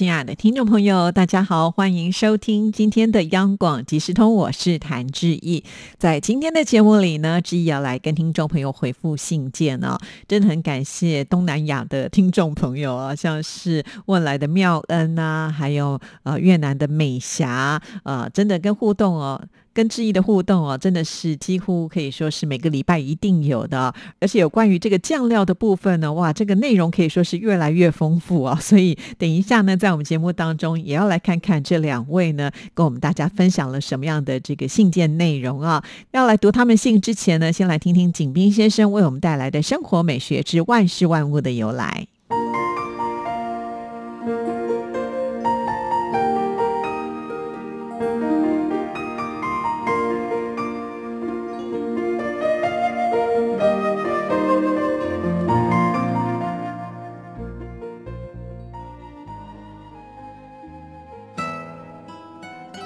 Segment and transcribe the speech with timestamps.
[0.00, 5.62] 亲爱的听众朋友，大家好，欢迎收听今天的央广即时通，我是谭志毅。
[5.98, 19.38] 在今天的节目里呢，志毅要来跟听众朋友回复信件哦，真的很感谢东南亚的听众朋友啊，像是问来的妙恩啊，还有呃越南的美霞，呃，真的跟互动哦。
[19.72, 28.58] 跟志毅的互动哦，真的是几乎可以说是每个礼拜一定有的，而且有关于这个酱料的部分呢，哇，这个内容可以说是越来越丰富啊。
[28.60, 35.84] 所以等一下呢，在我们节目当中也要来看看这两位呢，跟我们大家分享了什么样的这个信件内容啊。
[36.10, 42.06] 要来读他们信之前呢，先来听听景斌先生为我们带来的生活美学之万事万物的由来。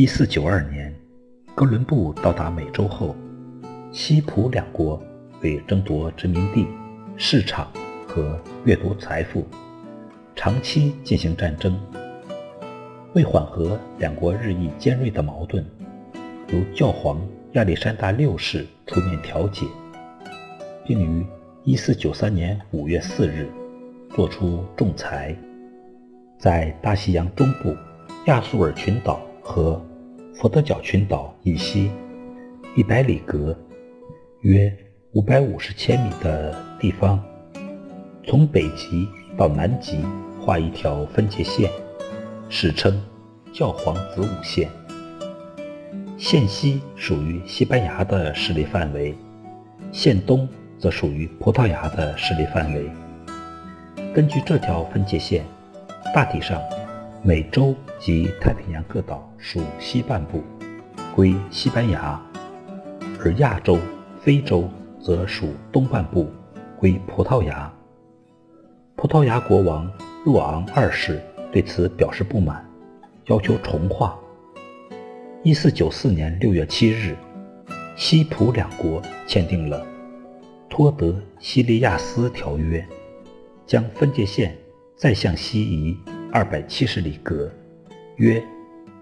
[0.00, 0.90] 一四九二年，
[1.54, 3.14] 哥伦布到达美洲后，
[3.92, 4.98] 西普两国
[5.42, 6.66] 为争夺殖民地、
[7.18, 7.70] 市场
[8.08, 9.46] 和掠夺财富，
[10.34, 11.78] 长期进行战争。
[13.12, 15.62] 为缓和两国日益尖锐的矛盾，
[16.48, 17.20] 由教皇
[17.52, 19.66] 亚历山大六世出面调解，
[20.86, 21.26] 并于
[21.62, 23.46] 一四九三年五月四日
[24.16, 25.36] 作出仲裁，
[26.38, 27.76] 在大西洋中部
[28.28, 29.78] 亚速尔群岛和
[30.40, 31.90] 佛得角群岛以西
[32.74, 33.54] 一百里格，
[34.40, 34.74] 约
[35.12, 37.22] 五百五十千米的地方，
[38.24, 39.06] 从北极
[39.36, 40.02] 到南极
[40.40, 41.70] 画一条分界线，
[42.48, 42.98] 史称
[43.52, 44.70] 教皇子午线。
[46.16, 49.14] 线西属于西班牙的势力范围，
[49.92, 52.90] 线东则属于葡萄牙的势力范围。
[54.14, 55.44] 根据这条分界线，
[56.14, 56.58] 大体上。
[57.22, 60.42] 美洲及太平洋各岛属西半部，
[61.14, 62.18] 归西班牙；
[63.22, 63.78] 而亚洲、
[64.18, 64.66] 非洲
[64.98, 66.30] 则属东半部，
[66.78, 67.70] 归葡萄牙。
[68.96, 69.90] 葡萄牙国王
[70.24, 71.22] 若昂二世
[71.52, 72.66] 对此表示不满，
[73.26, 74.18] 要求重划。
[75.42, 77.14] 一四九四年六月七日，
[77.96, 79.78] 西葡两国签订了
[80.70, 82.80] 《托德西利亚斯条约》，
[83.66, 84.56] 将分界线
[84.96, 85.94] 再向西移。
[86.32, 87.50] 二百七十里格，
[88.14, 88.40] 约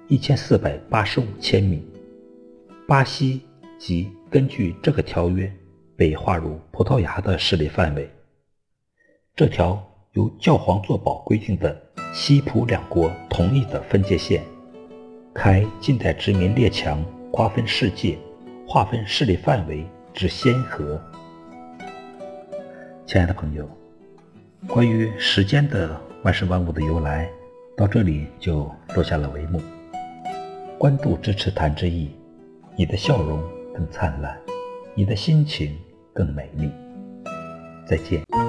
[0.06, 1.86] 一千四百八十五千米。
[2.86, 3.42] 巴西
[3.78, 5.52] 即根据这个条约
[5.94, 8.10] 被划入葡萄牙的势力范围。
[9.36, 9.78] 这条
[10.12, 11.78] 由教皇作保规定的
[12.14, 14.42] 西葡两国同意的分界线，
[15.34, 18.18] 开近代殖民列强瓜分世界、
[18.66, 20.98] 划分势力范围之先河。
[23.04, 23.68] 亲爱的朋友，
[24.66, 26.07] 关于时间的。
[26.24, 27.30] 万事万物的由来，
[27.76, 29.60] 到这里就落下了帷幕。
[30.76, 32.10] 关注支持谭志毅，
[32.76, 33.40] 你的笑容
[33.72, 34.36] 更灿烂，
[34.94, 35.78] 你的心情
[36.12, 36.70] 更美丽。
[37.86, 38.47] 再见。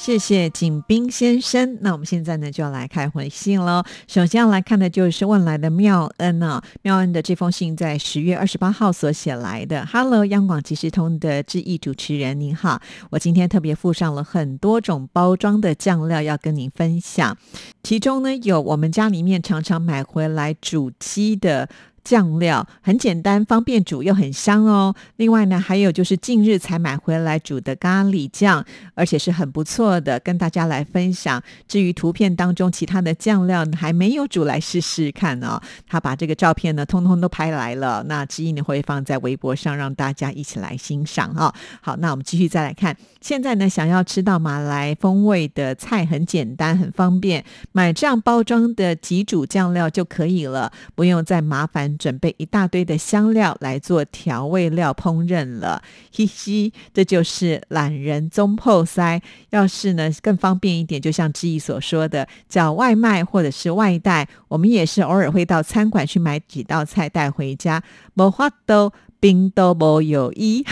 [0.00, 1.76] 谢谢景斌先生。
[1.82, 3.84] 那我们现在呢，就要来开回信喽。
[4.08, 9.84] 首先要来看的就是问来的妙恩啊，妙恩的这封信在十月二十八号所写来的。
[9.84, 12.80] Hello，央广即时通的致意主持人您好，
[13.10, 17.36] 我今天特别附上了很多种包装的酱料要跟您分享，
[17.82, 21.68] 其中呢有我们家里面常常买回来煮鸡的
[22.02, 24.94] 酱料，很简单方便煮又很香哦。
[25.16, 28.64] 另外呢，还有就是近日才买回来煮的咖喱酱，
[28.94, 31.42] 而且是很不错的，跟大家来分享。
[31.68, 35.60] 至于图片当中其他的酱料还没有煮，来试试看哦。
[35.86, 38.02] 他把这个照片呢，通通都拍来了。
[38.04, 41.54] 那之一呢会放在微博上，让大家一起来欣赏哈。
[41.80, 42.96] 好，那我们继续再来看。
[43.20, 55.82] 现在呢，想要吃到马来风味的菜，很简单，很方便，买这样包装的几煮酱料就可以了，不用再麻烦准备一大堆的香料来做调味料烹饪了。
[56.10, 59.20] 嘻嘻，这就是懒人中破塞。
[59.50, 67.82] 要是呢更方便一点，就像志毅所说的，叫外卖或者是外带，我们也是偶尔会到餐馆去买几道菜带回家。
[68.14, 68.92] 莫花都。
[69.20, 70.64] 冰都无有一，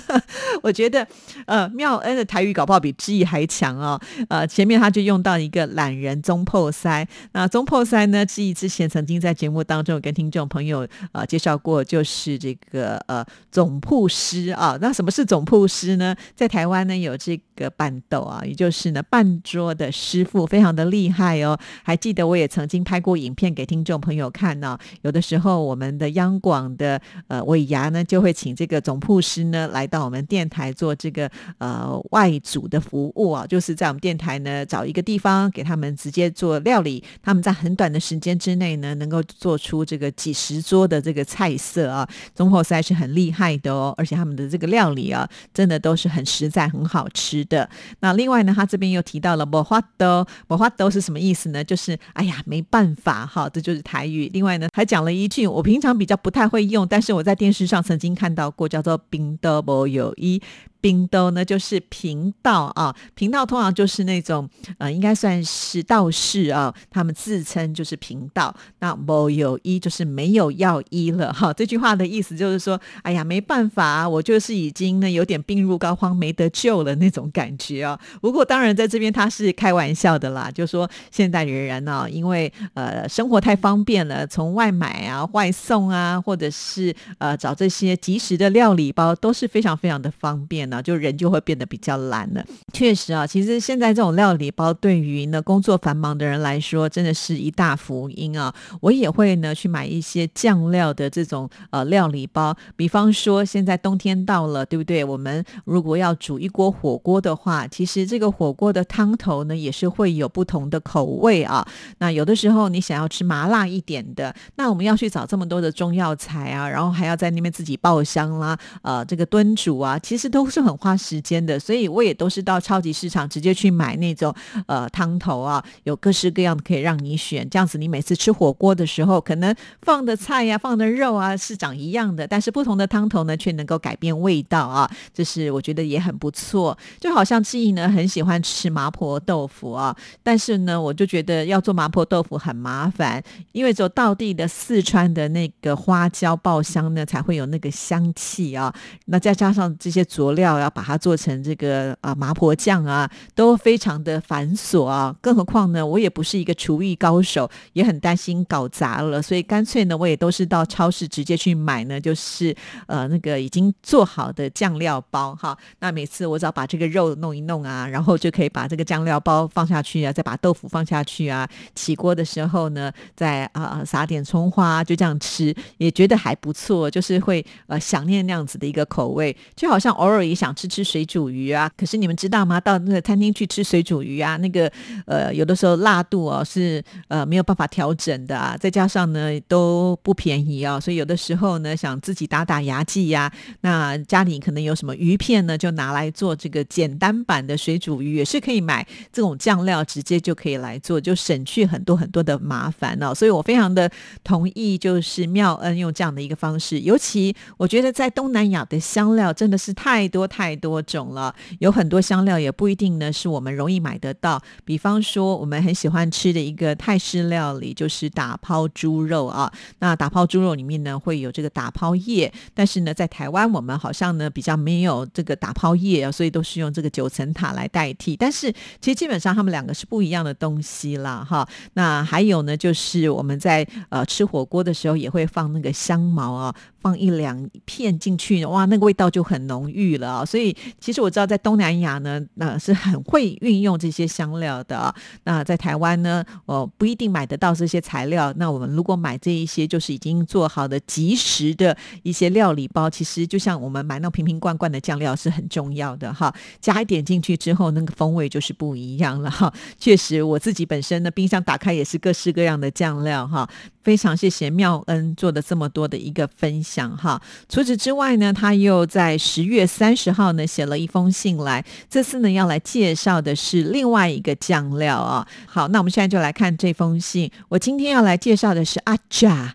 [0.62, 1.06] 我觉得
[1.46, 3.98] 呃妙恩的台语搞不好比志毅还强哦。
[4.28, 14.76] 呃，前面他就用到一个懒人中破塞，那中破塞呢，志毅之前曾经在节目当中有跟听众朋友呃介绍过，就是这个呃总铺师啊。
[14.78, 16.14] 那什么是总铺师呢？
[16.34, 21.58] 在台湾呢有这个板豆啊，也就是呢半桌的师傅，非常的厉害哦。
[21.82, 24.78] 还记得我也曾经拍过影片给听众朋友看呢。
[25.00, 27.85] 有的时候我们的央广的呃尾牙。
[27.90, 47.68] 呢就会请这个总铺师呢来到我们电台做这个呃外组的服务啊，就是在我们电台呢找一个地方给他们直接做料理，他们在很短的时间之内呢能够做出这个几十桌的这个菜色啊，总铺师是很厉害的哦，而且他们的这个料理啊真的都是很实在、很好吃的。
[48.00, 51.62] 那另外呢，他这边又提到了“莫花豆”，“莫花豆”是什么意思呢？
[51.62, 54.30] 就是哎呀没办法哈，这就是台语。
[54.32, 57.75] 另外呢，还讲了一句我平常比较不太会用，但是我在电视上。
[57.82, 60.40] 曾经看到过，叫做“冰豆波有一”。
[60.86, 64.48] 频道呢，就是频道啊，频道通常就是那种
[64.78, 68.54] 呃，应该算是道士啊，他们自称就是频道。
[68.78, 71.52] 那没有医就是没有药医了哈。
[71.52, 77.98] 这句话的意思就是说，哎呀，没办法，我就是已经呢有点病入膏肓，没得救了那种感觉啊。
[78.20, 90.75] 不过当然在这边他是开玩笑的啦，就说现代人呢，因为呃生活太方便了，从外买啊、外送啊，或者是呃找这些即时的料理包都是非常非常的方便的。
[90.82, 92.44] 就人就会变得比较懒了。
[92.72, 98.54] 确实啊，其实现在这种料理包对于呢工作繁忙的人来说，真的是一大福音啊。
[98.80, 105.02] 我也会呢去买一些酱料的这种呃料理包，比方说现在冬天到了，对不对？
[105.02, 111.66] 我们如果要煮一锅火锅的话，其实这个火锅的汤头呢也是会有不同的口味啊。
[111.98, 120.65] 那有的时候你想要吃麻辣一点的，那我们要去找这么多的中药材啊，然后还要在那边自己爆香啦，呃，这个炖煮啊，其实都是。
[120.66, 124.34] 很花时间的，所以我也都是到超级市场直接去买那种
[124.66, 127.48] 呃汤头啊，有各式各样的可以让你选。
[127.48, 134.90] 这样子，你每次吃火锅的时候，可能放的菜呀、放的肉啊是长一样的，但是不同的汤头呢，却能够改变味道啊。
[135.14, 136.76] 这是我觉得也很不错。
[137.00, 143.22] 就好像志毅呢很喜欢吃麻婆豆腐啊，但是呢，我就觉得要做麻婆豆腐很麻烦，
[143.52, 148.74] 因为只有道地的四川的那个花椒爆香呢，才会有那个香气啊。
[149.06, 150.56] 那再加上这些佐料料。
[150.56, 155.14] 要把它做成这个啊麻婆酱啊，都非常的繁琐啊。
[155.20, 162.54] 更何况呢，我也不是一个厨艺高手，也很担心搞砸了，所以干脆呢，我也都是到超市直接去买呢，就是
[162.86, 165.56] 呃那个已经做好的酱料包哈。
[165.80, 180.56] 那每次我只要把这个肉弄一弄啊，然后就可以把这个酱料包放下去啊，再把豆腐放下去啊，起锅的时候呢，再啊撒点葱花，就这样吃，也觉得还不错，就是会呃想念那样子的一个口味，就好像偶尔一想。
[180.56, 182.58] 吃吃水煮鱼啊，可是你们知道吗？
[182.58, 184.72] 到那个餐厅去吃水煮鱼啊，那个
[185.04, 203.14] 呃，有的时候辣度哦是呃没有办法调整的啊，再加上呢都不便宜啊，所以有的时候呢想自己打打牙祭呀，那家里可能有什么鱼片呢，就拿来做这个简单版的水煮鱼，也是可以买这种酱料，直接就可以来做，就省去很多很多的麻烦哦。
[203.14, 203.90] 所以我非常的
[204.24, 210.25] 同意，就是妙恩用这样的一个方式，尤其我觉得在东南亚的香料真的是太多。
[210.26, 214.40] 太多种了，有很多香料也不一定呢是我们容易买得到。
[214.64, 219.52] 比方说，我们很喜欢吃的一个泰式料理就是打抛猪肉啊。
[219.78, 228.16] 那打抛猪肉里面呢会有这个打抛叶，但是呢在台湾我们好像呢比较没有这个打抛叶啊，所以都是用这个九层塔来代替。
[228.16, 231.46] 但是其实基本上他们两个是不一样的东西啦，哈。
[231.74, 236.54] 那还有呢就是我们在呃吃火锅的时候也会放那个香茅啊。
[236.86, 244.94] 放一两片进去，哇，那个味道就很浓郁了所以其实我知道在东南亚呢，那是很会运用这些香料的。
[245.24, 248.32] 那在台湾呢，哦，不一定买得到这些材料。
[248.36, 256.34] 那我们如果买这一些，就是已经做好的即食的一些料理包，其实就像我们买那瓶瓶罐罐的酱料是很重要的哈。
[256.60, 259.52] 加一点进去之后，那个风味就是不一样了哈。
[259.78, 263.48] 确实，我自己本身呢，冰箱打开也是各式各样的酱料哈。
[263.86, 267.22] 非常谢谢妙恩做的这么多的一个分享哈。
[267.48, 275.24] 除此之外呢，他又在十月三十号呢写了一封信来，这次呢要来介绍的是另外一个酱料啊。
[275.46, 277.30] 好，那我们现在就来看这封信。
[277.48, 279.54] 我今天要来介绍的是阿扎，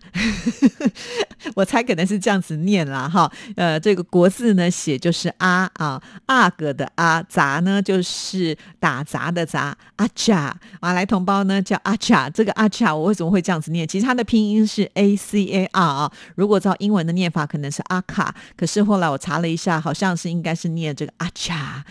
[1.54, 3.30] 我猜可能是这样子念啦哈。
[3.54, 10.58] 呃，这个国字呢写就是阿啊阿哥的阿杂呢就是打杂的杂阿扎。
[10.80, 13.86] 马来同胞呢叫阿扎，这个阿扎我为什么会这样子念？
[13.86, 18.34] 其实他的拼音是 A C A R 啊，如果照英文的念法，可能是阿卡。
[18.56, 21.84] 可是后来我查了一下，好像是应该是念这个阿查。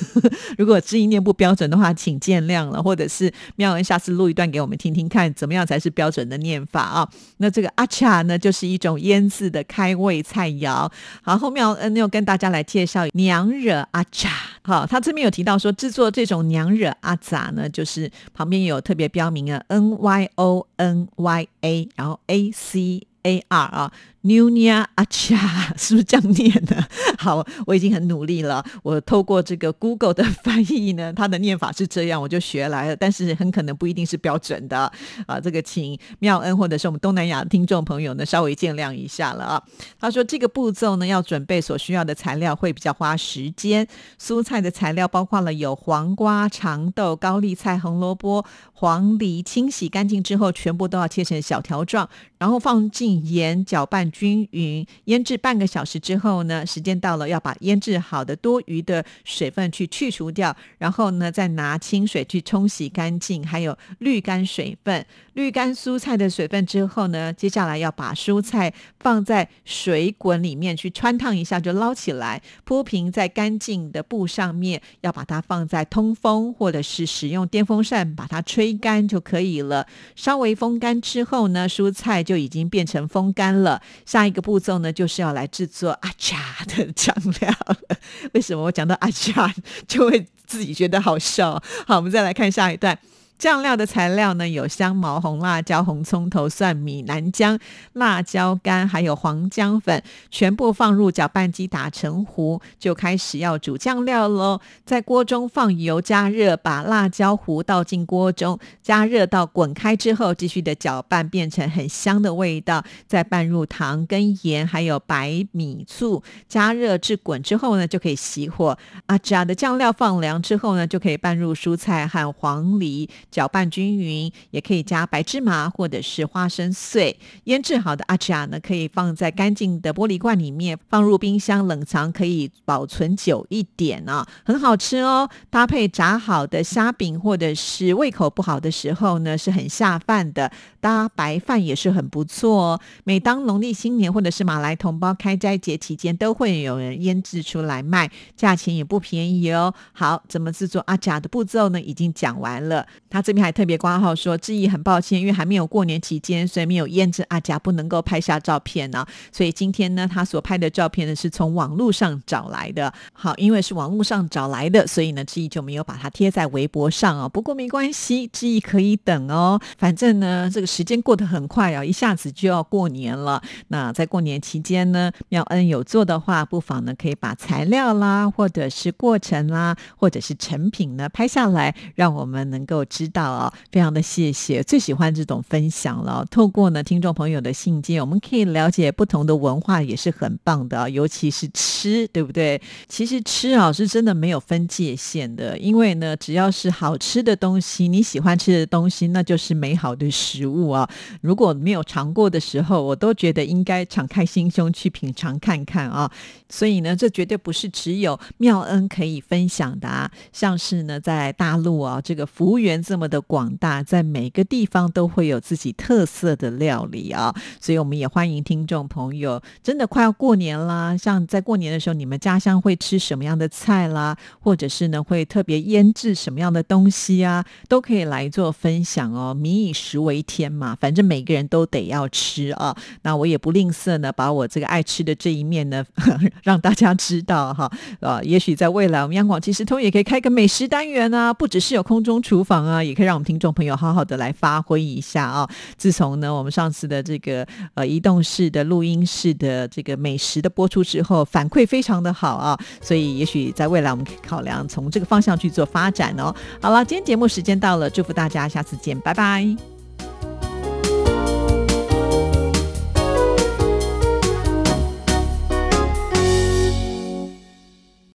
[0.58, 2.82] 如果字音念不标准的话，请见谅了。
[2.82, 7.08] 或者是妙恩下次录一段给我们听听看，怎么样才是标准的念法啊？
[7.38, 10.90] 那这个阿查呢，就是一种腌制的开胃菜肴。
[11.22, 14.30] 好，后妙恩又跟大家来介绍娘惹阿查。
[14.62, 23.92] 好，他这边有提到说，制作这种娘惹阿杂呢，就是旁边有特别标明啊，N Y O N Y A，然后 A C A R 啊。
[24.24, 25.38] Nunia Acha
[25.78, 26.84] 是不是这样念的？
[27.18, 28.64] 好，我已经很努力了。
[28.82, 32.96] 我透过这个 Google 的 翻译呢，它的念法是这样，我就学来了。
[32.96, 34.90] 但是很可能不一定是标准的
[35.26, 35.38] 啊。
[35.38, 39.62] 这个请妙恩或者是我们东南亚的听众朋友呢，稍微见谅一下了啊。
[40.00, 43.86] 他说这个步骤呢，要准备所需要的材料会比较花时间。
[44.20, 52.08] 蔬菜的材料包括了有黄瓜、长豆、高丽菜、红萝卜、黄梨，清洗干净之后，全部都要切成小条状，
[52.38, 54.07] 然后放进盐搅拌。
[54.10, 65.06] 均匀腌制半个小时之后呢，时间到了，要把腌制好的多余的水分去去除掉，然后呢，再拿清水去冲洗干净，还有滤干水分。
[65.32, 67.78] 滤干蔬菜的水分之后呢，接下来。
[67.78, 79.86] 要把蔬菜放在水滚里面去穿烫一下，就捞起来，铺平在干净的布上面，要把它放在通风或者是使用电风扇把它吹干就可以了。
[80.16, 83.80] 稍微风干之后呢，蔬菜就已经变成风干了。
[84.08, 87.96] 下一个步骤呢，就是要来制作阿恰的酱料了。
[88.32, 89.54] 为什么我讲到阿恰
[89.86, 91.62] 就会自己觉得好笑？
[91.86, 92.98] 好，我们再来看下一段。
[93.38, 97.58] 酱料的材料呢，有香茅、红辣椒、红葱头、蒜米、南姜、
[97.92, 104.60] 辣椒干，还有黄姜粉，全部放入搅拌机打成糊，就开始要煮酱料喽。
[104.84, 112.84] 在锅中放油加热，把辣椒糊倒进锅中，加热到滚开之后，继续的搅拌，变成很香的味道。
[113.06, 118.76] 再拌入糖跟盐，还有白米醋，加热至滚之后呢，就可以熄火。
[119.06, 123.08] 阿扎的酱料放凉之后呢，就可以拌入蔬菜和黄梨。
[123.30, 127.18] 搅拌均匀，也可以加白芝麻或者是花生碎。
[127.44, 135.28] 腌制好的阿扎呢，可以放在干净的玻璃罐里面，放入冰箱冷藏，可以保存久一点啊，很好吃哦。
[135.50, 140.50] 搭配炸好的虾饼，或者是胃口不好的时候呢，是很下饭的。
[140.80, 142.80] 搭白饭也是很不错哦。
[143.02, 149.74] 每当农历新年或者是马来同胞开斋节期间，都会有人腌制出来卖，价钱也不便宜哦。
[149.92, 151.80] 好，怎么制作阿甲的步骤呢？
[151.80, 152.86] 已经讲完了。
[153.18, 159.04] 他这边还特别挂号说，志毅很抱歉，因为还没有过年期间，所以没有验证阿甲，不能够拍下照片呢。
[159.32, 162.94] 所以今天呢，他所拍的照片呢，是从网络上找来的。
[163.12, 167.28] 好，因为是网络上找来的，所以呢，志毅就没有把它贴在微博上哦。
[167.28, 169.60] 不过没关系，志毅可以等哦。
[169.76, 173.42] 反正呢，这个时间过得很快啊，一下子就要过年了。
[173.66, 183.38] 那在过年期间呢，妙恩有做的话，不妨呢可以把材料啦，或者是过程啦，或者是成品呢拍下来，让我们能够知道。
[183.38, 186.26] 啊，非常的谢谢，最喜欢这种分享了。
[186.30, 190.90] 透过呢听众朋友的信件，我们可以了解不同的文化，也是很棒的。
[190.90, 192.60] 尤其是吃，对不对？
[192.88, 200.88] 其实吃啊是真的没有分界限的，因为呢，只要是好吃的东西，你喜欢吃的东西，那就是美好的食物啊。
[201.20, 206.10] 如果没有尝过的时候，我都觉得应该敞开心胸去品尝看看啊。
[206.48, 210.10] 所以呢，这绝对不是只有妙恩可以分享的啊。
[210.32, 229.32] 像是呢，在大陆啊，这个服务员这么的广大，在每个地方都会有自己特色的料理啊，所以我们也欢迎听众朋友，真的快要过年啦，像在过年的时候，你们家乡会吃什么样的菜啦，或者是呢会特别腌制什么样的东西啊，都可以来做分享哦。
[229.32, 235.84] 民以食为天嘛，反正每个人都得要吃啊，那我也不吝啬呢，把我这个爱吃的这一面呢，
[236.42, 237.70] 让大家知道哈。
[238.00, 245.48] 啊，也许在未来，我们央广其实通也可以开个美食单元啊，不只是有空中厨房啊，也可以让我们听众朋友好好的来发挥一下啊。
[245.76, 256.34] 自从呢，我们上次的这个呃移动式的录音式的这个美食的播出之后，反馈非常的好啊，所以也许在未来我们可以考量从这个方向去做发展哦。
[256.60, 259.77] 好了，今天节目时间到了，祝福大家，下次见，拜拜。